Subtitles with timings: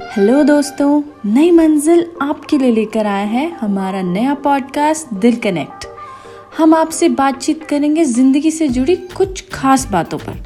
[0.00, 5.86] Hello दोस्तों, नई मंजिल आपके लिए लेकर आया है हमारा नया पॉडकास्ट दिल कनेक्ट।
[6.58, 10.36] हम आपसे बातचीत करेंगे ज़िंदगी से जुड़ी कुछ खास बातों पर,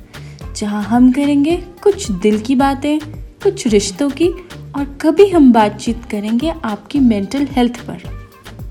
[0.56, 2.98] जहाँ हम करेंगे कुछ दिल की बातें,
[3.42, 8.02] कुछ रिश्तों की, और कभी हम बातचीत करेंगे आपकी मेंटल हेल्थ पर।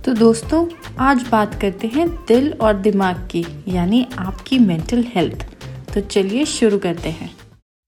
[0.06, 0.66] तो दोस्तों,
[1.00, 5.46] आज बात करते हैं दिल और दिमाग की, यानी आपकी मेंटल हेल्थ
[5.94, 7.30] तो चलिए शुरू करते हैं।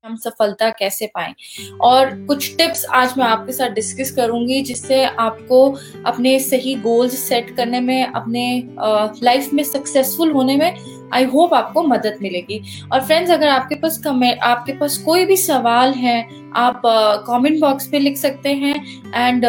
[0.04, 1.34] हम सफलता कैसे पाएँ?
[1.82, 5.60] और कुछ टिप्स आज मैं आपके साथ डिस्कस करूँगी जिससे आपको
[6.06, 8.44] अपने सही गोल्स सेट करने में अपने
[9.24, 10.76] लाइफ में सक्सेसफुल होने में
[11.14, 12.60] आई होप आपको मदद मिलेगी।
[12.92, 16.22] और फ्रेंड्स अगर आपके पास कमेंट आपके पास कोई भी सवाल है
[16.56, 16.82] आप
[17.28, 18.76] कमेंट uh, बॉक्स पे लिख सकते हैं।
[19.16, 19.46] And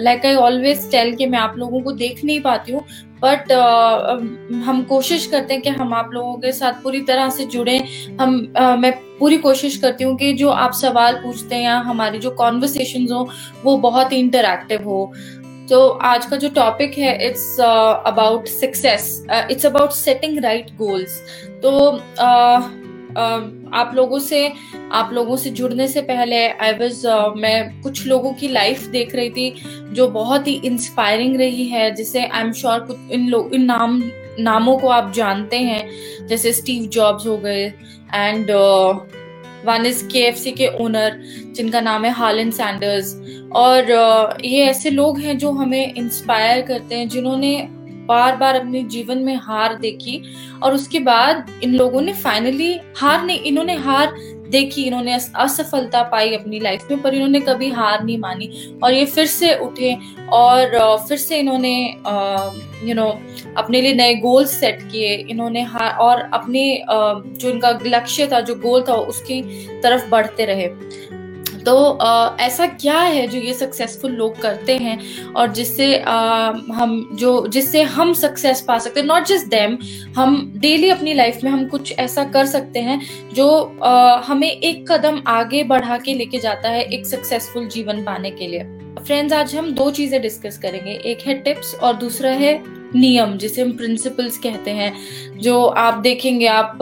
[0.00, 2.84] like I always tell कि मैं आप लोगों को देख नहीं पाती हूँ
[3.22, 7.44] बट uh, हम कोशिश करते हैं कि हम आप लोगों के साथ पूरी तरह से
[7.46, 7.78] जुड़े।
[8.20, 12.18] हम uh, मैं पूरी कोशिश करती हूँ कि जो आप सवाल पूछते हैं या हमारी
[12.18, 13.28] जो कॉन्वर्सेशन हो
[13.64, 15.12] वो बहुत ही इंटरक्टिव हो।
[15.70, 21.18] तो आज का जो टॉपिक है it's about success it's about setting right goals
[21.62, 22.62] तो uh,
[23.74, 24.52] आप लोगों से
[24.92, 29.14] आप लोगों से जुड़ने से पहले आई वाज uh, मैं कुछ लोगों की लाइफ देख
[29.14, 29.54] रही थी
[29.92, 34.02] जो बहुत ही इंस्पायरिंग रही है। जिसे आई एम श्योर कुछ इन लोग इन नाम
[34.40, 35.88] नामों को आप जानते हैं।
[36.26, 37.64] जैसे स्टीव जॉब्स हो गए
[38.14, 38.50] and
[39.66, 41.20] one is K F C के ओनर
[41.56, 43.14] जिनका नाम है हालन सैंडर्स
[43.52, 43.90] और
[44.44, 47.68] ये ऐसे लोग हैं जो हमें इंस्पायर करते हैं जिन्होंने
[48.08, 50.22] बार बार अपने जीवन में हार देखी
[50.62, 54.16] और उसके बाद इन लोगों ने फाइनली हार नहीं, इन्होंने हार
[54.50, 59.04] देखी, इन्होंने असफलता पाई अपनी लाइफ में, पर इन्होंने कभी हार नहीं मानी। और ये
[59.06, 59.96] फिर से उठे
[60.32, 60.76] और
[61.08, 61.74] फिर से इन्होंने
[62.84, 63.08] यू नो
[63.56, 68.54] अपने लिए नए गोल सेट किए। इन्होंने हार और अपने जो इनका लक्ष्य था, जो
[68.56, 69.40] गोल था उसकी
[69.82, 70.68] तरफ़ बढ़ते रहे।
[71.64, 74.98] तो आ, ऐसा क्या है जो ये सक्सेसफुल लोग करते हैं
[75.36, 79.06] और जिससे हम जो जिससे हम सक्सेस पा सकते हैं?
[79.06, 79.78] नॉट जस्ट देम
[80.16, 83.00] हम डेली अपनी लाइफ में हम कुछ ऐसा कर सकते हैं
[83.34, 88.30] जो आ, हमें एक कदम आगे बढ़ा के लेके जाता है एक सक्सेसफुल जीवन पाने
[88.30, 88.64] के लिए।
[89.06, 93.62] फ्रेंड्स आज हम दो चीज़ें डिस्कस करेंगे। एक है टिप्स और दूसरा है नियम जिसे
[93.62, 94.92] हम प्रिंसिपल्स कहते हैं
[95.38, 96.78] जो आप देखेंगे आप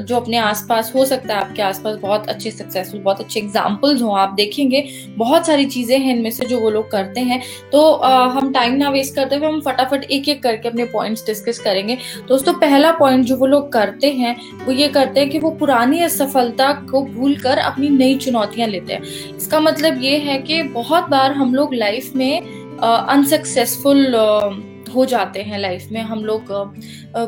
[0.00, 4.12] जो अपने आसपास हो सकता है आपके आसपास बहुत अच्छे सक्सेसफुल बहुत अच्छे एग्जाम्पल्स हो
[4.14, 4.84] आप देखेंगे
[5.18, 7.40] बहुत सारी चीज़ें हैं इनमें से जो वो लोग करते हैं।
[7.72, 7.92] तो
[8.30, 11.98] हम टाइम ना वेस्ट करते हुए हम फटाफट एक एक करके अपने पॉइंट्स डिस्कस करेंगे।
[12.28, 16.02] दोस्तों पहला पॉइंट जो वो लोग करते हैं वो ये करते हैं कि वो पुरानी
[16.02, 21.08] असफलता को भूल कर अपनी नई चुनौतियाँ लेते हैं। इसका मतलब ये है कि बहुत
[21.08, 22.40] बार हम लोग लाइफ में
[22.80, 26.46] अनसक्सेसफुल uh, हो जाते हैं लाइफ में हम लोग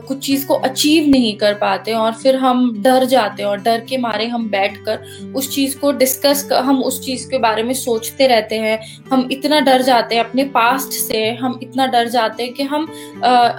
[0.06, 3.80] कुछ चीज़ को अचीव नहीं कर पाते और फिर हम डर जाते हैं और डर
[3.80, 7.62] के मारे हम बैठ कर उस चीज़ को डिस्कस कर, हम उस चीज़ के बारे
[7.62, 8.78] में सोचते रहते हैं।
[9.10, 12.86] हम इतना डर जाते हैं अपने पास्ट से हम इतना डर जाते हैं कि हम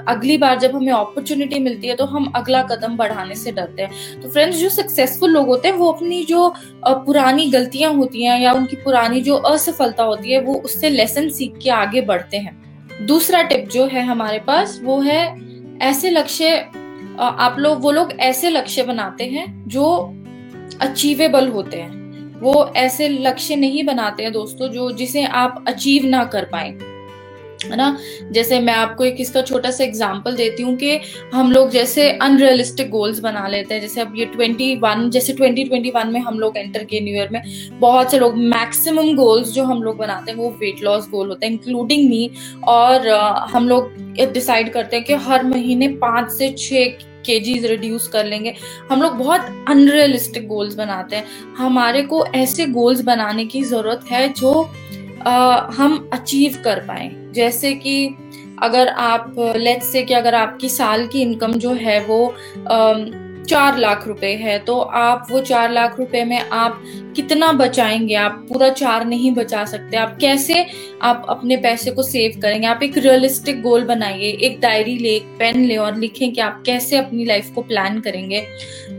[0.08, 4.22] अगली बार जब हमें अपॉर्चुनिटी मिलती है तो हम अगला कदम बढ़ाने से डरते हैं।
[4.22, 6.54] तो फ्रेंड्स जो सक्सेसफुल लोग होते हैं वो अपनी जो
[6.84, 11.58] पुरानी गलतियाँ होती हैं या उनकी पुरानी जो असफलता होती है वो उससे लेसन सीख
[11.64, 12.62] के आगे बढ़ते हैं।
[13.02, 15.22] दूसरा टिप जो है हमारे पास, वो है
[15.82, 16.56] ऐसे लक्ष्य
[17.20, 19.86] आप लोग, वो लोग ऐसे लक्ष्य बनाते हैं जो
[20.82, 26.24] अचीवेबल होते हैं। वो ऐसे लक्ष्य नहीं बनाते हैं दोस्तों, जो जिसे आप अचीव ना
[26.26, 26.72] कर पाए।
[27.64, 27.98] है ना?
[28.32, 31.00] जैसे मैं आपको एक इसका छोटा सा एग्जांपल देती हूँ कि
[31.34, 36.20] हम लोग जैसे अनरियलिस्टिक गोल्स बना लेते हैं। जैसे अब ये 21 जैसे 2021 में
[36.22, 37.42] हम लोग एंटर किए न्यू ईयर में,
[37.80, 41.46] बहुत से लोग मैक्सिमम गोल्स जो हम लोग बनाते हैं वो वेट लॉस गोल होता
[41.46, 42.30] है इंक्लूडिंग मी
[42.68, 43.08] और
[43.54, 43.92] हम लोग
[44.34, 48.54] डिसाइड करते हैं कि हर महीने पाँच से छः केजीज रिड्यूस कर लेंगे।
[48.92, 51.26] हम लोग बहुत अनरियलिस्टिक गोल्स बनाते हैं।
[51.58, 54.52] हमारे को ऐसे गोल्स बनाने की ज़रूरत है जो
[55.28, 58.16] हम अचीव कर पाए। जैसे कि
[58.64, 62.34] अगर आप लेट्स से कि अगर आपकी साल की इनकम जो है वो
[63.44, 66.84] चार लाख रुपए है तो आप वो चार लाख रुपए में आप
[67.16, 68.16] कितना बचाएँगे?
[68.16, 70.66] आप पूरा चार नहीं बचा सकते। आप कैसे
[71.02, 72.68] आप अपने पैसे को सेव करेंगे?
[72.68, 76.62] आप एक रियलिस्टिक गोल बनाइए, एक डायरी ले, एक पेन ले और लिखें कि आप
[76.66, 78.46] कैसे अपनी लाइफ को प्लान करेंगे।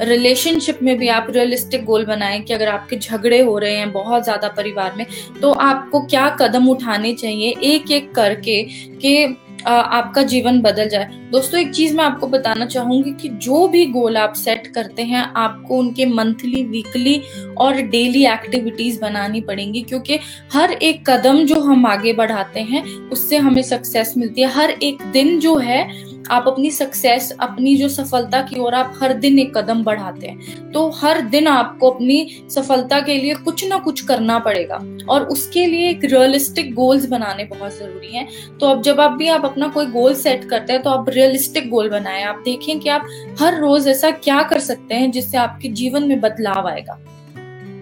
[0.03, 4.25] रिलेशनशिप में भी आप रियलिस्टिक गोल बनाएँ कि अगर आपके झगड़े हो रहे हैं बहुत
[4.25, 5.07] ज़्यादा परिवार में
[5.43, 7.55] तो आपको क्या कदम उठाने चाहिए?
[7.65, 8.63] एक एक करके
[8.97, 9.37] कि
[9.67, 14.17] आपका जीवन बदल जाए। दोस्तों, एक चीज़ मैं आपको बताना चाहूँगी कि जो भी गोल
[14.17, 17.21] आप सेट करते हैं, आपको उनके मंथली वीकली
[17.59, 20.19] और डेली एक्टिविटीज़ बनानी पड़ेंगी, क्योंकि
[20.53, 25.03] हर एक कदम जो हम आगे बढ़ाते हैं, उससे हमें सक्सेस मिलती है। हर एक
[25.13, 25.83] दिन जो है
[26.31, 30.71] आप अपनी सक्सेस अपनी जो सफलता की ओर आप हर दिन एक कदम बढ़ाते हैं।
[30.73, 35.67] तो हर दिन आपको अपनी सफलता के लिए कुछ ना कुछ करना पड़ेगा। और उसके
[35.67, 38.27] लिए एक रियलिस्टिक गोल्स बनाने बहुत ज़रूरी है।
[38.61, 41.71] तो अब जब आप भी आप अपना कोई गोल सेट करते हैं तो आप रियलिस्टिक
[41.71, 43.07] गोल बनाए। आप देखें कि आप
[43.41, 46.99] हर रोज ऐसा क्या कर सकते हैं जिससे आपके जीवन में बदलाव आएगा।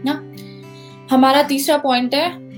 [0.04, 0.22] ना?
[1.10, 2.51] हमारा तीसरा पॉइंट है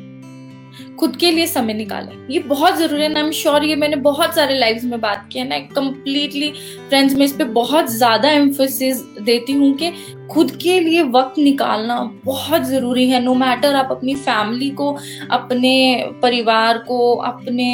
[0.99, 3.97] खुद के लिए समय निकालें ये बहुत ज़रूरी है ना आई एम श्योर ये मैंने
[4.03, 6.51] बहुत सारे लाइव्स में बात की है ना कंप्लीटली
[6.89, 9.93] फ्रेंड्स में इस पर बहुत ज़्यादा एम्फोसिस देती हूँ कि
[10.31, 14.91] खुद के लिए वक्त निकालना बहुत ज़रूरी है। नो no मैटर आप अपनी फैमिली को,
[15.31, 17.67] अपने परिवार को, अपने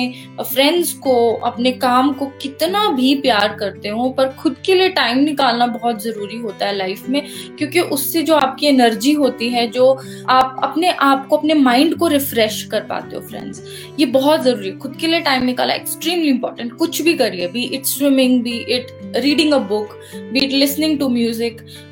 [0.42, 5.18] फ्रेंड्स को, अपने काम को कितना भी प्यार करते हो, पर खुद के लिए टाइम
[5.18, 7.22] निकालना बहुत ज़रूरी होता है लाइफ में,
[7.58, 9.90] क्योंकि उससे जो आपकी एनर्जी होती है, जो
[10.30, 13.62] आप अपने आप को, अपने माइंड को रिफ्रेश कर पाते हो फ्रेंड्स
[13.98, 17.64] ये बहुत ज़रूरी है। खुद के लिए टाइम निकाला एक्सट्रीमली इंपॉर्टेंट कुछ भी करिए be
[17.64, 18.86] it swimming be it
[19.16, 19.98] reading a book
[20.32, 21.39] be it listening to music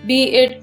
[0.06, 0.62] be it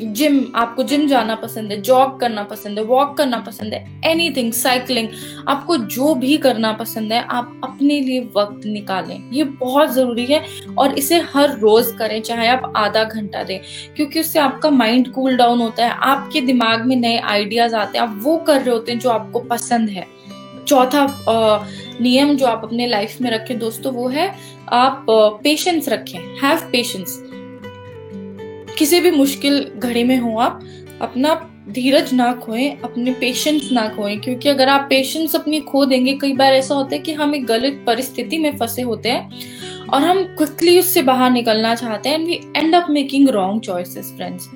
[0.00, 4.52] gym आपको जिम जाना पसंद है जॉग करना पसंद है वॉक करना पसंद है एनीथिंग
[4.52, 5.08] साइकिलिंग
[5.48, 10.44] आपको जो भी करना पसंद है, आप अपने लिए वक्त निकालें। ये बहुत ज़रूरी है
[10.78, 13.60] और इसे हर रोज करें, चाहे आप आधा घंटा दें,
[13.96, 18.06] क्योंकि उससे आपका माइंड कूल डाउन होता है, आपके दिमाग में नए आइडियाज़ आते हैं,
[18.06, 20.06] आप वो कर रहे होते हैं जो आपको पसंद है।
[20.68, 21.06] चौथा
[22.00, 24.34] नियम जो आप अपने लाइफ में रखें दोस्तों, वो है
[24.68, 25.06] आप
[25.44, 27.22] पेशेंस रखें हैव पेशेंस
[28.78, 30.60] किसी भी मुश्किल घड़ी में हो आप,
[31.00, 31.34] अपना
[31.68, 36.32] धीरज ना खोएँ, अपने पेशेंस ना खोएँ, क्योंकि अगर आप पेशेंस अपनी खो देंगे, कई
[36.32, 40.22] बार ऐसा होता है कि हम एक गलत परिस्थिति में फंसे होते हैं और हम
[40.36, 44.48] क्विकली उससे बाहर निकलना चाहते हैं and we end up making wrong choices friends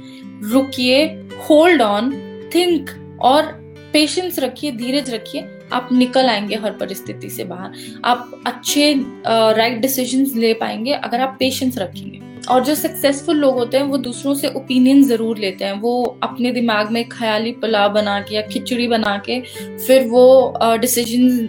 [0.52, 1.04] रुकिए
[1.50, 2.10] होल्ड ऑन
[2.54, 2.90] थिंक
[3.22, 3.52] और
[3.92, 5.42] पेशेंस रखिए, धीरज रखिए
[5.72, 7.72] आप निकल आएँगे हर परिस्थिति से बाहर।
[8.04, 8.92] आप अच्छे
[9.26, 13.96] राइट डिसीजंस ले पाएँगे, अगर आप पेशेंस रखेंगे। और जो सक्सेसफुल लोग होते हैं, वो
[13.98, 18.42] दूसरों से ओपिनियन ज़रूर लेते हैं। वो अपने दिमाग में ख्याली पुलाव बना के या
[18.42, 19.40] खिचड़ी बना के
[19.78, 21.48] फिर वो डिसीज़न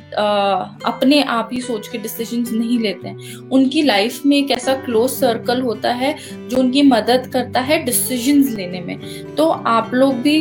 [0.85, 5.09] अपने आप ही सोच के डिसीज़न नहीं लेते हैं। उनकी लाइफ में एक ऐसा क्लोज
[5.11, 6.15] सर्कल होता है,
[6.49, 10.37] जो उनकी मदद करता है डिसीज़न लेने में। तो आप लोग भी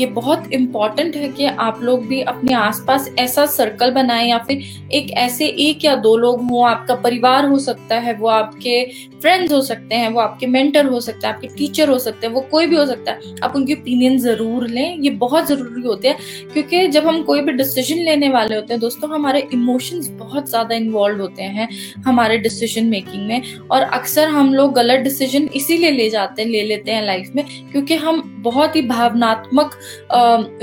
[0.00, 4.62] ये बहुत इंपॉर्टेंट है कि आप लोग भी अपने आसपास ऐसा सर्कल बनाए या फिर
[4.92, 9.52] एक ऐसे एक या दो लोग हों, आपका परिवार हो सकता है, वो आपके फ्रेंड्स
[9.52, 12.34] हो सकते सकते हैं, वो आपके मेंटर हो सकते हैं, आपके टीचर हो सकते हैं,
[12.34, 16.08] वो कोई भी हो सकता है, आप उनकी ओपिनियन ज़रूर लें, ये बहुत ज़रूरी होते
[16.08, 16.16] हैं,
[16.52, 20.74] क्योंकि जब हम कोई भी डिसीज़न लेने वाले होते हैं, दोस्तों, हमारे इमोशंस बहुत ज़्यादा
[20.76, 21.68] इन्वॉल्व होते हैं
[22.06, 26.62] हमारे डिसीज़न मेकिंग में, और अक्सर हम लोग गलत डिसीज़न इसीलिए ले जाते हैं ले
[26.64, 29.78] लेते हैं लाइफ में, क्योंकि हम बहुत ही भावनात्मक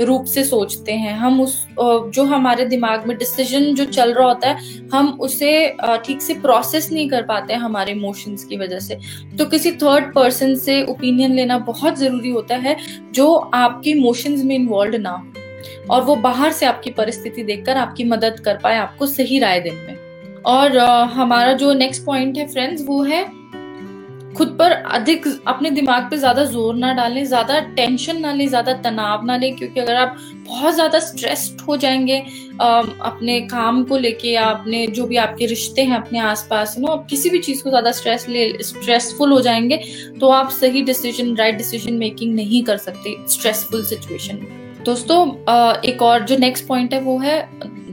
[0.00, 4.48] रूप से सोचते हैं, हम उस जो हमारे दिमाग में डिसीज़न जो चल रहा होता
[4.48, 5.52] है, हम उसे
[6.04, 8.98] ठीक से प्रोसेस नहीं कर पाते हमारे इमोशंस की वजह से
[9.38, 12.76] तो किसी थर्ड पर्सन से ओपिनियन लेना बहुत ज़रूरी होता है
[13.12, 15.26] जो आपके इमोशंस में इन्वॉल्व ना हो
[15.90, 19.86] और वो बाहर से आपकी परिस्थिति देखकर आपकी मदद कर पाए, आपको सही राय देने
[19.86, 20.78] में। और
[21.12, 23.24] हमारा जो नेक्स्ट पॉइंट है फ्रेंड्स वो है
[24.36, 28.72] खुद पर अधिक अपने दिमाग पे ज़्यादा ज़ोर ना डालें, ज़्यादा टेंशन ना लें, ज़्यादा
[28.82, 30.16] तनाव ना लें, क्योंकि अगर आप
[30.46, 32.18] बहुत ज़्यादा स्ट्रेस्ड हो जाएँगे
[32.60, 37.06] अपने काम को लेके या अपने जो भी आपके रिश्ते हैं अपने आसपास नो आप
[37.10, 39.80] किसी भी चीज़ को ज़्यादा स्ट्रेस ले स्ट्रेसफुल हो जाएँगे
[40.20, 44.46] तो आप सही डिसीज़न राइट डिसीज़न मेकिंग नहीं कर सकते स्ट्रेसफुल सिचुएशन
[44.84, 45.26] दोस्तों
[45.84, 47.40] एक और जो नेक्स्ट पॉइंट है वो है,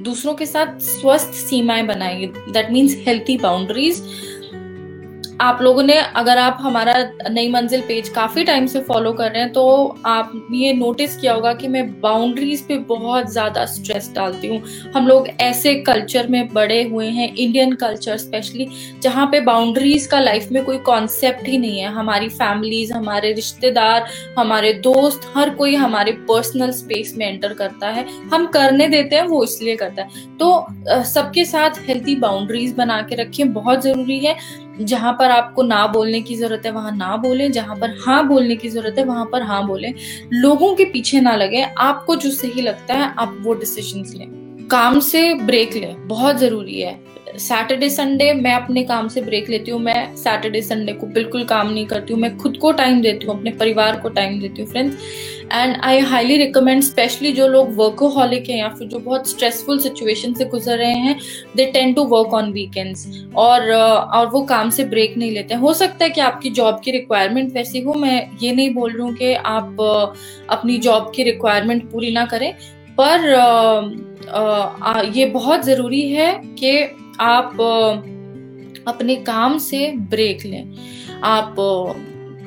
[0.03, 4.01] दूसरों के साथ स्वस्थ सीमाएँ बनाएँगे दैट मीन्स हेल्थी बाउंड्रीज
[5.43, 6.93] आप लोगों ने, अगर आप हमारा
[7.29, 9.63] नई मंजिल पेज काफ़ी टाइम से फॉलो कर रहे हैं तो
[10.05, 14.61] आप ये नोटिस किया होगा कि मैं बाउंड्रीज पे बहुत ज़्यादा स्ट्रेस डालती हूँ।
[14.93, 18.67] हम लोग ऐसे कल्चर में बड़े हुए हैं इंडियन कल्चर स्पेशली
[19.03, 24.07] जहाँ पे बाउंड्रीज का लाइफ में कोई कॉन्सेप्ट ही नहीं है। हमारी फैमिलीज़ हमारे रिश्तेदार,
[24.39, 29.23] हमारे दोस्त, हर कोई हमारे पर्सनल स्पेस में एंटर करता है। हम करने देते हैं,
[29.23, 34.35] वो इसलिए करता है। तो सबके साथ हेल्थी बाउंड्रीज बना के रखें बहुत ज़रूरी है।
[34.81, 38.55] जहाँ पर आपको ना बोलने की ज़रूरत है, वहाँ ना बोलें। जहाँ पर हाँ बोलने
[38.55, 39.93] की ज़रूरत है, वहाँ पर हाँ बोलें।
[40.33, 44.99] लोगों के पीछे ना लगे। आपको जो सही लगता है, आप वो डिसीज़न लें। काम
[44.99, 49.79] से ब्रेक लें। बहुत ज़रूरी है। सैटरडे संडे मैं अपने काम से ब्रेक लेती हूँ
[49.81, 53.37] मैं सैटरडे संडे को बिल्कुल काम नहीं करती हूँ मैं खुद को टाइम देती हूँ
[53.37, 54.97] अपने परिवार को टाइम देती हूँ friends
[55.53, 60.33] and I highly recommend specially जो लोग वर्कोहॉलिक हैं या फिर जो बहुत स्ट्रेसफुल सिचुएशन
[60.33, 61.17] से गुजर रहे हैं
[61.55, 65.61] they tend to work on weekends और और वो काम से ब्रेक नहीं लेते हैं।
[65.61, 69.01] हो सकता है कि आपकी जॉब की रिक्वायरमेंट वैसी हो मैं ये नहीं बोल रही
[69.01, 69.81] हूँ कि आप
[70.49, 72.53] अपनी जॉब की रिक्वायरमेंट पूरी ना करें
[72.99, 76.71] पर आ, आ, ये बहुत ज़रूरी है कि
[77.21, 77.61] आप
[78.87, 80.73] अपने काम से ब्रेक लें।
[81.23, 81.55] आप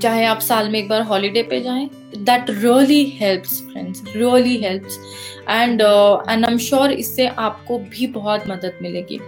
[0.03, 4.99] चाहे आप साल में एक बार हॉलीडे पे जाएँ that really helps friends really helps
[5.49, 9.19] and and I am sure इससे आपको भी बहुत मदद मिलेगी।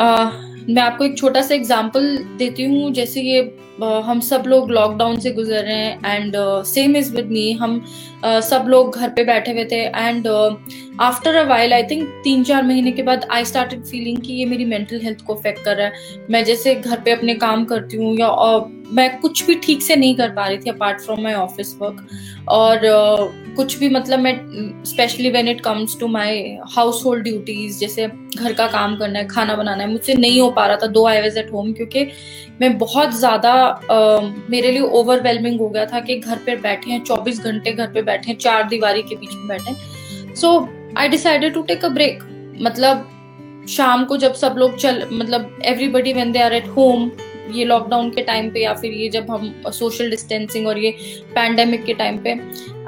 [0.00, 0.30] uh,
[0.68, 3.40] मैं आपको एक छोटा सा एग्ज़ाम्पल देती हूँ जैसे ये
[4.04, 6.34] हम सब लोग लॉकडाउन से गुजर रहे हैं and
[6.66, 7.80] same is with me हम
[8.24, 10.26] uh, सब लोग घर पे बैठे हुए थे and
[11.00, 14.44] after a while I think तीन चार महीने के बाद आई स्टार्टेड फीलिंग कि ये
[14.44, 15.92] मेरी मेंटल हेल्थ को अफेक्ट कर रहा है।
[16.30, 18.62] मैं जैसे घर पे अपने काम करती हूँ या uh,
[18.92, 22.06] मैं कुछ भी ठीक से नहीं कर पा रही थी apart from my office work
[22.48, 24.34] और uh, कुछ भी मतलब मैं
[24.84, 26.56] specially when it comes to my
[27.04, 28.06] household duties जैसे
[28.38, 31.06] घर का काम करना है खाना बनाना है मुझसे नहीं हो पा रहा था दो
[31.06, 32.06] आई वेज एट होम क्योंकि
[32.60, 33.80] मैं बहुत ज़्यादा
[34.50, 38.02] मेरे लिए ओवरवेलमिंग हो गया था कि घर पर बैठे हैं चौबीस घंटे घर पर
[38.02, 41.88] बैठे हैं चार दीवारी के बीच में बैठे हैं। So I decided to take a
[41.88, 42.22] break
[42.62, 43.06] मतलब
[43.68, 47.10] शाम को जब सब लोग चल मतलब everybody when they are at home
[47.52, 50.90] ये लॉकडाउन के टाइम पे या फिर ये जब हम सोशल डिस्टेंसिंग और ये
[51.34, 52.38] पैंडेमिक के टाइम पे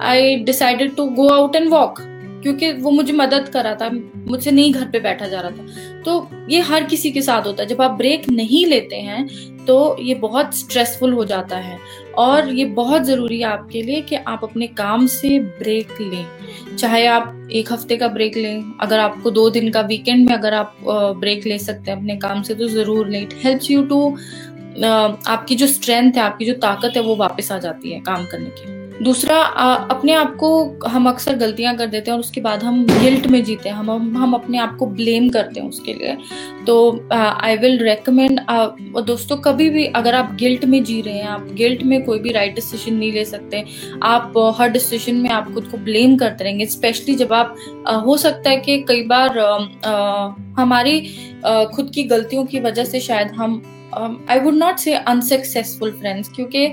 [0.02, 2.00] I decided to go out and walk
[2.42, 6.02] क्योंकि वो मुझे मदद कर रहा था, मुझसे नहीं घर पे बैठा जा रहा था।
[6.02, 9.26] तो ये हर किसी के साथ होता है। जब आप ब्रेक नहीं लेते हैं
[9.66, 11.78] तो ये बहुत स्ट्रेसफुल हो जाता है।
[12.16, 17.04] और ये बहुत ज़रूरी है आपके लिए कि आप अपने काम से ब्रेक लें। चाहे
[17.06, 20.76] आप एक हफ़्ते का ब्रेक लें, अगर आपको दो दिन का वीकेंड में अगर आप
[20.84, 24.08] ब्रेक ले सकते हैं अपने काम से तो ज़रूर लें। इट हेल्प्स यू टू
[24.78, 28.50] आपकी जो स्ट्रेंथ है, आपकी जो ताकत है, वो वापस आ जाती है काम करने
[28.50, 29.36] की। दूसरा
[29.90, 30.48] अपने आप को
[30.88, 34.16] हम अक्सर गलतियाँ कर देते हैं और उसके बाद हम गिल्ट में जीते हैं। हम
[34.16, 36.16] हम अपने आप को ब्लेम करते हैं उसके लिए।
[36.66, 36.76] तो
[37.10, 38.40] आई विल रेकमेंड
[39.06, 42.32] दोस्तों, कभी भी अगर आप गिल्ट में जी रहे हैं, आप गिल्ट में कोई भी
[42.32, 43.64] राइट डिसीज़न नहीं ले सकते।
[44.02, 47.54] आप हर डिसीज़न में आप खुद को ब्लेम करते रहेंगे स्पेशली जब आप
[48.06, 49.38] हो सकता है कि कई बार
[50.58, 51.00] हमारी
[51.74, 53.62] खुद की गलतियों की वजह से शायद हम
[54.30, 56.66] I would not say unsuccessful friends क्योंकि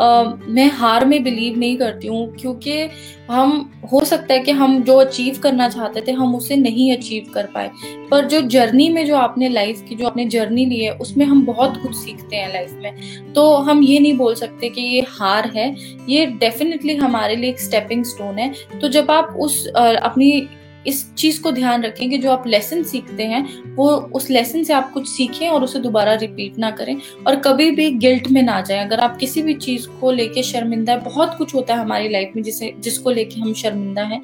[0.00, 2.88] uh, मैं हार में बिलीव नहीं करती हूँ क्योंकि
[3.30, 7.30] हम हो सकता है कि हम जो अचीव करना चाहते थे हम उसे नहीं अचीव
[7.34, 7.70] कर पाए।
[8.10, 11.44] पर जो जर्नी में जो आपने लाइफ की जो आपने जर्नी ली है उसमें हम
[11.46, 15.50] बहुत कुछ सीखते हैं लाइफ में। तो हम ये नहीं बोल सकते कि ये हार
[15.56, 15.74] है।
[16.08, 20.48] ये डेफिनेटली हमारे लिए एक स्टेपिंग स्टोन है। तो जब आप उस uh, अपनी
[20.86, 24.72] इस चीज़ को ध्यान रखें कि जो आप लेसन सीखते हैं, वो उस लेसन से
[24.72, 26.96] आप कुछ सीखें और उसे दोबारा रिपीट ना करें।
[27.26, 30.92] और कभी भी गिल्ट में ना जाएँ। अगर आप किसी भी चीज़ को लेके शर्मिंदा
[30.92, 34.22] है, बहुत कुछ होता है हमारी लाइफ में जिसे, जिसको लेके हम शर्मिंदा हैं।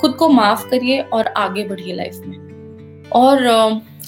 [0.00, 2.54] खुद को माफ़ करिए और आगे बढ़िए लाइफ में।
[3.10, 3.46] और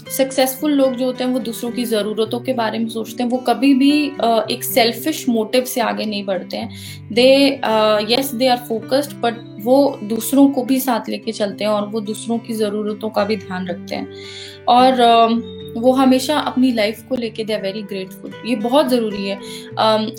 [0.08, 3.38] सक्सेसफुल लोग जो होते हैं, वो दूसरों की ज़रूरतों के बारे में सोचते हैं। वो
[3.46, 3.90] कभी भी
[4.54, 6.70] एक सेल्फिश मोटिव से आगे नहीं बढ़ते हैं।
[7.12, 7.28] They
[8.10, 12.00] yes they are focused but वो दूसरों को भी साथ लेके चलते हैं और वो
[12.02, 14.08] दूसरों की ज़रूरतों का भी ध्यान रखते हैं।
[14.68, 19.36] और वो हमेशा अपनी लाइफ को लेके दे आर वेरी ग्रेटफुल ये बहुत ज़रूरी है।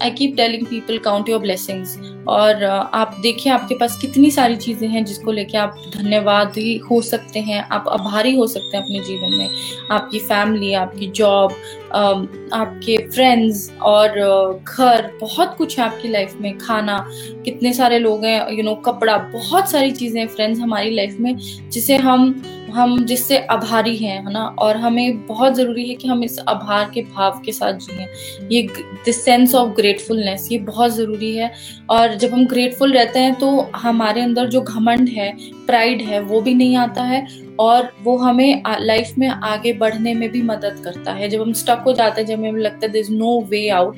[0.04, 1.98] I keep telling people count your blessings
[2.28, 6.76] और uh, आप देखिए आपके पास कितनी सारी चीज़ें हैं जिसको लेके आप धन्यवाद ही
[6.90, 9.50] हो सकते हैं। आप आभारी हो सकते हैं अपने जीवन में।
[9.92, 16.36] आपकी फैमिली आपकी जॉब um, आपके फ्रेंड्स और uh, घर बहुत कुछ है आपकी लाइफ
[16.42, 17.06] में। खाना
[17.46, 21.36] कितने सारे लोग हैं यू नो कपड़ा बहुत सारी चीज़ें फ्रेंड्स हमारी लाइफ में
[21.70, 22.32] जिसे हम
[22.78, 24.44] हम जिससे आभारी हैं, है ना?
[24.60, 28.08] और हमें बहुत ज़रूरी है कि हम इस आभार के भाव के साथ जिए।
[28.52, 28.68] ये
[29.08, 31.52] द सेंस ऑफ़ ग्रेटफुलनेस ये बहुत ज़रूरी है।
[31.90, 35.32] और जब हम ग्रेटफुल रहते हैं तो हमारे अंदर जो घमंड है
[35.68, 37.26] प्राइड है, वो भी नहीं आता है।
[37.60, 41.84] और वो हमें लाइफ में आगे बढ़ने में भी मदद करता है। जब हम स्टक
[41.88, 43.98] हो जाते हैं, जब हमें लगता है इज़ नो वे आउट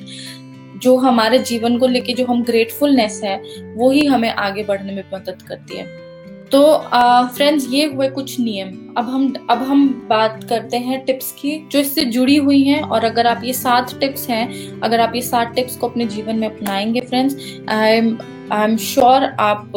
[0.76, 3.36] जो हमारे जीवन को लेके जो हम ग्रेटफुलनेस है,
[3.76, 6.09] वो ही हमें आगे बढ़ने में मदद करती है।
[6.52, 6.60] तो
[7.34, 11.78] फ्रेंड्स ये हुए कुछ नियम। अब हम अब हम बात करते हैं टिप्स की, जो
[11.78, 15.54] इससे जुड़ी हुई हैं, और अगर आप ये सात टिप्स हैं, अगर आप ये सात
[15.54, 17.36] टिप्स को अपने जीवन में अपनाएँगे friends
[17.68, 18.18] I am
[18.52, 19.70] I am sure आप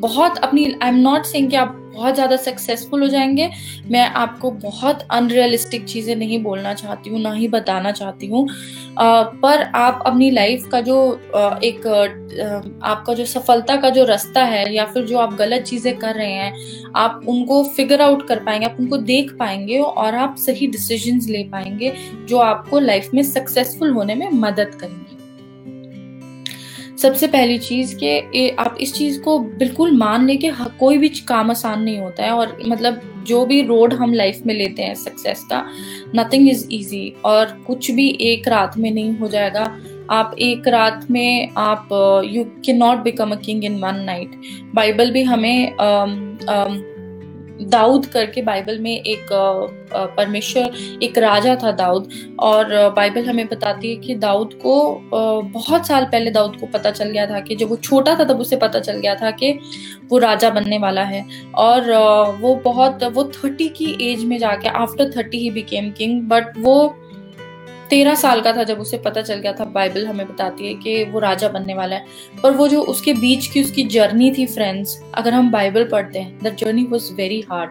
[0.00, 3.50] बहुत अपनी आई एम नॉट सेइंग कि आप बहुत ज़्यादा सक्सेसफुल हो जाएँगे।
[3.90, 8.46] मैं आपको बहुत अनरियलिस्टिक चीज़ें नहीं बोलना चाहती हूँ, ना ही बताना चाहती हूँ।
[8.98, 10.96] पर आप अपनी लाइफ का जो
[11.64, 11.86] एक
[12.84, 16.32] आपका जो सफलता का जो रास्ता है या फिर जो आप गलत चीज़ें कर रहे
[16.32, 16.52] हैं,
[16.96, 21.42] आप उनको फिगर आउट कर पाएँगे, आप उनको देख पाएँगे और आप सही डिसीजंस ले
[21.44, 21.92] पाएँगे
[22.28, 25.13] जो आपको लाइफ में सक्सेसफुल होने में मदद करेंगे।
[26.98, 31.50] सबसे पहली चीज़ के आप इस चीज़ को बिल्कुल मान ले कि कोई भी काम
[31.50, 35.44] आसान नहीं होता है और मतलब जो भी रोड हम लाइफ में लेते हैं सक्सेस
[35.44, 35.64] का
[36.16, 39.76] नथिंग इज़ इजी और कुछ भी एक रात में नहीं हो जाएगा।
[40.10, 41.88] आप एक रात में आप
[42.26, 44.40] you can not become a king in one night
[44.74, 46.10] Bible भी हमें um,
[46.48, 46.93] um,
[47.62, 49.26] दाऊद करके बाइबल में एक
[50.16, 52.08] परमेश्वर, एक राजा था दाऊद।
[52.40, 54.74] और बाइबल हमें बताती है कि दाऊद को
[55.52, 58.40] बहुत साल पहले दाऊद को पता चल गया था कि जब वो छोटा था तब
[58.40, 59.52] उसे पता चल गया था कि
[60.10, 61.92] वो राजा बनने वाला है। और
[62.40, 66.94] वो बहुत, वो थर्टी की एज में जाके, after thirty he became king but वो
[67.94, 71.04] तेरह साल का था जब उसे पता चल गया था बाइबल हमें बताती है कि
[71.04, 72.04] वो राजा बनने वाला है।
[72.42, 76.38] पर वो जो उसके बीच की उसकी जर्नी थी फ्रेंड्स अगर हम बाइबल पढ़ते हैं
[76.42, 77.70] the journey was very hard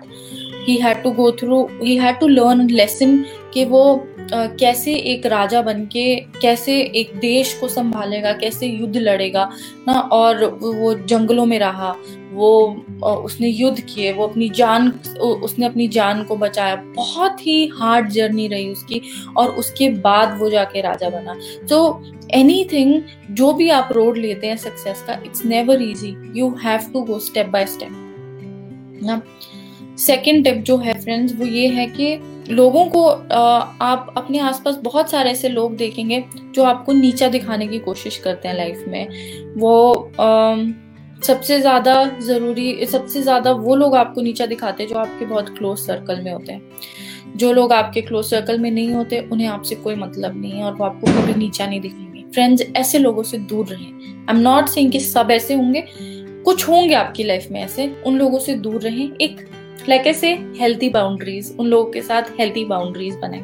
[0.68, 5.26] he had to go through he had to learn lesson कि वो uh, कैसे एक
[5.26, 9.50] राजा बन के कैसे एक देश को संभालेगा कैसे युद्ध लड़ेगा
[9.88, 9.94] ना?
[9.94, 11.96] और वो जंगलों में रहा
[12.34, 18.10] वो उसने युद्ध किए, वो अपनी जान उसने अपनी जान को बचाया। बहुत ही हार्ड
[18.10, 19.02] जर्नी रही उसकी
[19.38, 21.36] और उसके बाद वो जाके राजा बना।
[21.70, 26.50] तो एनी थिंग जो भी आप रोड लेते हैं सक्सेस का it's never easy you
[26.64, 27.90] have to go step by step
[29.04, 29.22] ना?
[29.98, 32.18] सेकेंड टिप जो है फ्रेंड्स वो ये है कि
[32.50, 36.24] लोगों को आप अपने आसपास बहुत सारे ऐसे लोग देखेंगे
[36.56, 39.08] जो आपको नीचा दिखाने की कोशिश करते हैं लाइफ में।
[39.58, 39.94] वो
[41.24, 45.78] सबसे ज़्यादा ज़रूरी, सबसे ज़्यादा वो लोग आपको नीचा दिखाते हैं जो आपके बहुत क्लोज
[45.80, 49.96] सर्कल में होते हैं। जो लोग आपके क्लोज सर्कल में नहीं होते, उन्हें आपसे कोई
[49.96, 53.68] मतलब नहीं है और वो आपको कभी नीचा नहीं दिखेंगे। फ्रेंड्स ऐसे लोगों से दूर
[53.68, 55.84] रहें। आई एम नॉट सेइंग कि सब ऐसे होंगे,
[56.46, 59.46] कुछ होंगे आपकी लाइफ में ऐसे। उन लोगों से दूर रहें। एक
[59.90, 63.42] लाइक ऐसे हेल्थी बाउंड्रीज उन लोगों के साथ हेल्थी बाउंड्रीज बनाए।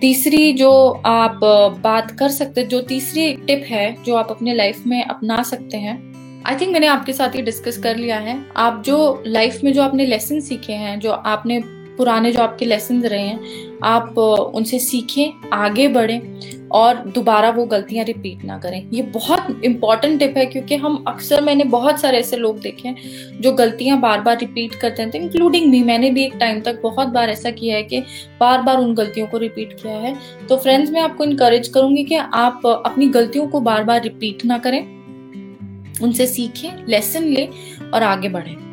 [0.00, 0.70] तीसरी जो
[1.06, 1.40] आप
[1.82, 6.15] बात कर सकते जो तीसरी टिप है जो आप अपने लाइफ में अपना सकते हैं
[6.46, 9.82] आई थिंक मैंने आपके साथ ये डिस्कस कर लिया है। आप जो लाइफ में जो
[9.82, 11.58] आपने लेसन सीखे हैं, जो आपने
[11.96, 18.04] पुराने जो आपके लेसन रहे हैं, आप उनसे सीखें, आगे बढ़ें और दोबारा वो गलतियाँ
[18.04, 22.36] रिपीट ना करें। ये बहुत इंपॉर्टेंट टिप है क्योंकि हम अक्सर मैंने बहुत सारे ऐसे
[22.36, 26.36] लोग देखे हैं जो गलतियाँ बार बार रिपीट करते हैं। इंक्लूडिंग भी मैंने भी एक
[26.40, 28.00] टाइम तक बहुत बार ऐसा किया है कि
[28.40, 30.16] बार बार उन गलतियों को रिपीट किया है।
[30.48, 34.58] तो फ्रेंड्स मैं आपको इनकरेज करूँगी कि आप अपनी गलतियों को बार बार रिपीट ना
[34.58, 34.95] करें।
[36.02, 37.48] उनसे सीखें लेसन लें
[37.90, 38.65] और आगे बढ़ें।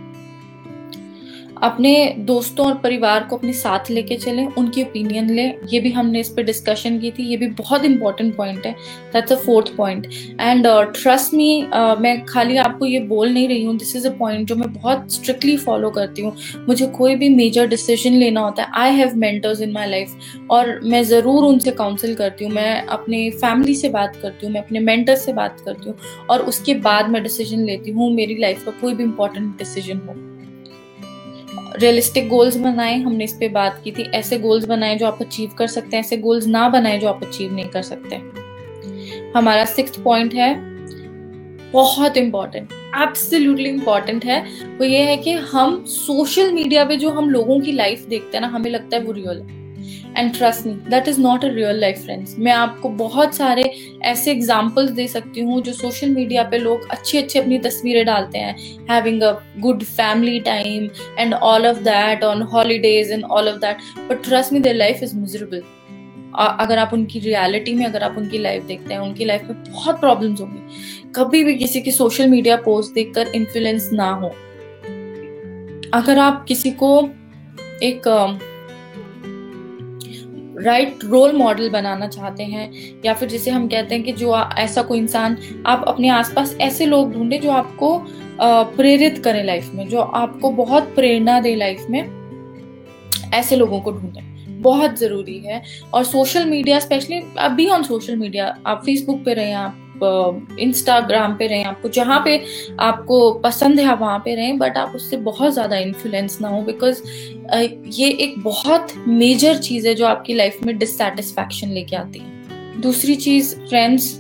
[1.63, 6.19] अपने दोस्तों और परिवार को अपने साथ लेके चलें, उनकी ओपिनियन लें। ये भी हमने
[6.19, 8.71] इस पर डिस्कशन की थी, ये भी बहुत इंपॉर्टेंट पॉइंट है।
[9.13, 10.07] That's a fourth point
[10.39, 11.61] and trust me
[11.99, 15.11] मैं खाली आपको ये बोल नहीं रही हूँ दिस इज़ अ पॉइंट जो मैं बहुत
[15.13, 16.35] स्ट्रिक्टली फॉलो करती हूँ।
[16.67, 20.79] मुझे कोई भी मेजर डिसीज़न लेना होता है I have mentors in my life और
[20.83, 24.79] मैं ज़रूर उनसे काउंसिल करती हूँ। मैं अपने फैमिली से बात करती हूँ, मैं अपने
[24.81, 28.71] मेंटर से बात करती हूँ और उसके बाद मैं डिसीज़न लेती हूँ, मेरी लाइफ का
[28.81, 30.32] कोई भी इंपॉर्टेंट डिसीज़न हो।
[31.77, 35.49] रियलिस्टिक गोल्स बनाएँ, हमने इस पर बात की थी, ऐसे गोल्स बनाएँ जो आप अचीव
[35.57, 38.15] कर सकते हैं, ऐसे गोल्स ना बनाएँ जो आप अचीव नहीं कर सकते
[39.35, 40.53] हमारा सिक्स पॉइंट है,
[41.71, 44.39] बहुत इंपॉर्टेंट एब्सोल्युटली इंपॉर्टेंट है,
[44.77, 48.41] वो ये है कि हम सोशल मीडिया पे जो हम लोगों की लाइफ देखते हैं
[48.41, 49.62] ना, हमें लगता है वो रियल है।
[50.17, 53.63] And trust me that is not a real life friends मैं आपको बहुत सारे
[54.03, 58.39] ऐसे एग्जाम्पल्स दे सकती हूँ जो सोशल मीडिया पे लोग अच्छी अच्छी अपनी तस्वीरें डालते
[58.39, 58.55] हैं।
[58.89, 63.77] Having a good family time and all of that on holidays and all of that
[64.09, 65.63] but trust me their life is miserable
[66.35, 69.99] अगर आप उनकी रियलिटी में, अगर आप उनकी लाइफ देखते हैं, उनकी लाइफ में बहुत
[69.99, 74.27] प्रॉब्लम्स होंगी। कभी भी किसी की सोशल मीडिया पोस्ट देखकर इन्फ्लुएंस ना हो।
[75.93, 77.09] अगर आप किसी को
[77.83, 78.01] एक
[80.57, 82.71] राइट रोल मॉडल बनाना चाहते हैं,
[83.05, 86.85] या फिर जिसे हम कहते हैं कि जो ऐसा कोई इंसान, आप अपने आसपास ऐसे
[86.85, 87.97] लोग ढूंढे जो आपको
[88.41, 92.01] प्रेरित करें लाइफ में, जो आपको बहुत प्रेरणा दे लाइफ में,
[93.33, 95.61] ऐसे लोगों को ढूंढें। बहुत ज़रूरी है।
[95.93, 99.79] और सोशल मीडिया स्पेशली अभी ऑन सोशल मीडिया आप फेसबुक पे रहें आप
[100.59, 102.41] इंस्टाग्राम पे रहें आपको, जहाँ पे
[102.79, 106.61] आपको पसंद है आप वहाँ पे रहें बट आप उससे बहुत ज़्यादा इन्फ्लुएंस ना हो
[106.61, 107.01] बिकॉज़
[107.93, 113.15] ये एक बहुत मेजर चीज़ है जो आपकी लाइफ में डिससेटिस्फैक्शन लेके आती है। दूसरी
[113.17, 114.11] चीज़ फ्रेंड्स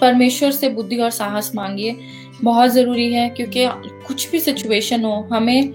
[0.00, 1.96] परमेश्वर से बुद्धि और साहस मांगिए,
[2.42, 3.66] बहुत ज़रूरी है, क्योंकि
[4.06, 5.72] कुछ भी सिचुएशन हो, हमें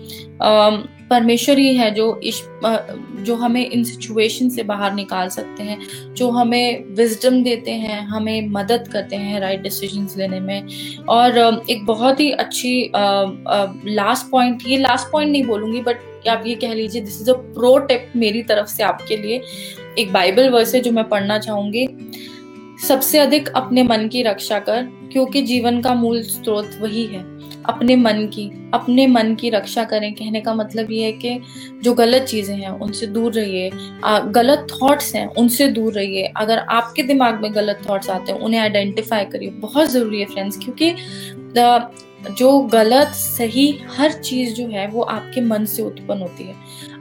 [1.10, 2.20] परमेश्वर ही है जो
[3.20, 5.80] जो हमें इन सिचुएशन से बाहर निकाल सकते हैं,
[6.14, 11.38] जो हमें विजडम देते हैं, हमें मदद करते हैं राइट डिसीजंस लेने में। और
[11.70, 16.74] एक बहुत ही अच्छी लास्ट पॉइंट ये लास्ट पॉइंट नहीं बोलूँगी बट आप ये कह
[16.74, 19.42] लीजिए this is a pro tip मेरी तरफ़ से आपके लिए।
[20.00, 21.88] एक बाइबल वर्स है जो मैं पढ़ना चाहूँगी।
[22.78, 27.22] सबसे अधिक अपने मन की रक्षा कर, क्योंकि जीवन का मूल स्रोत वही है।
[27.70, 31.40] अपने मन की, अपने मन की रक्षा करें। कहने का मतलब ये है कि
[31.84, 33.70] जो गलत चीज़ें हैं, उनसे दूर रहिए।
[34.32, 38.62] गलत थॉट्स हैं, उनसे दूर रहिए। अगर आपके दिमाग में गलत थॉट्स आते हैं, उन्हें
[38.62, 40.94] आइडेंटिफाई करिए। बहुत ज़रूरी है फ्रेंड्स क्योंकि
[42.30, 46.56] जो गलत, सही हर चीज़ जो है, वो आपके मन से उत्पन्न होती है।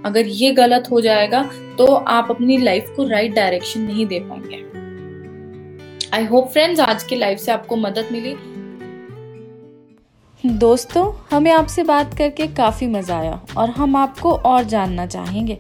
[0.05, 1.42] अगर ये गलत हो जाएगा
[1.79, 4.64] तो आप अपनी लाइफ को राइट डायरेक्शन नहीं दे पाएँगे।
[6.12, 8.35] आई होप फ्रेंड्स आज की लाइफ से आपको मदद मिली।
[10.48, 15.59] दोस्तों, हमें आपसे बात करके काफ़ी मज़ा आया और हम आपको और जानना चाहेंगे।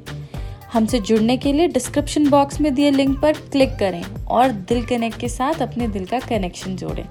[0.72, 5.20] हमसे जुड़ने के लिए डिस्क्रिप्शन बॉक्स में दिए लिंक पर क्लिक करें और दिल कनेक्ट
[5.20, 7.06] के साथ अपने दिल का कनेक्शन जोड़ें।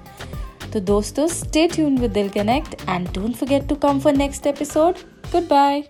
[0.72, 4.94] तो दोस्तों stay tune with Dil connect and don't forget to come for next episode
[5.48, 5.82] goodbye